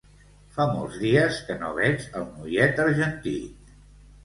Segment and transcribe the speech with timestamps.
[0.53, 3.37] Fa molts dies que no veig el noiet argentí